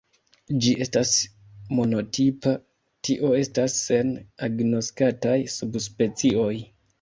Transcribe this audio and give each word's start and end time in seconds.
Ĝi 0.65 0.69
estas 0.85 1.09
monotipa, 1.79 2.53
tio 3.09 3.29
estas 3.41 3.77
sen 3.83 4.11
agnoskataj 4.49 5.37
subspecioj. 5.59 6.51